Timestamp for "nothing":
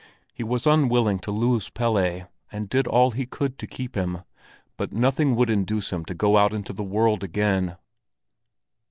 4.91-5.35